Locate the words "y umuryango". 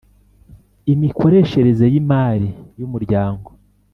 2.79-3.49